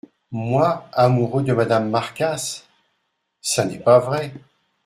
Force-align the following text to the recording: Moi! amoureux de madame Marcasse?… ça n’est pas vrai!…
Moi! 0.31 0.83
amoureux 0.93 1.43
de 1.43 1.53
madame 1.53 1.91
Marcasse?… 1.91 2.65
ça 3.39 3.65
n’est 3.65 3.77
pas 3.77 3.99
vrai!… 3.99 4.33